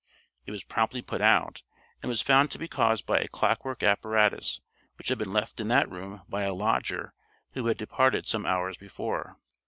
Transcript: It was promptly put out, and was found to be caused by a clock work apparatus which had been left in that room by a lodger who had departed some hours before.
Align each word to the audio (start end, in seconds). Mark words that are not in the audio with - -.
It 0.47 0.51
was 0.51 0.63
promptly 0.63 1.03
put 1.03 1.21
out, 1.21 1.61
and 2.01 2.09
was 2.09 2.23
found 2.23 2.49
to 2.49 2.57
be 2.57 2.67
caused 2.67 3.05
by 3.05 3.19
a 3.19 3.27
clock 3.27 3.63
work 3.63 3.83
apparatus 3.83 4.59
which 4.97 5.09
had 5.09 5.19
been 5.19 5.31
left 5.31 5.59
in 5.59 5.67
that 5.67 5.91
room 5.91 6.23
by 6.27 6.41
a 6.41 6.55
lodger 6.55 7.13
who 7.51 7.67
had 7.67 7.77
departed 7.77 8.25
some 8.25 8.47
hours 8.47 8.77
before. 8.79 9.37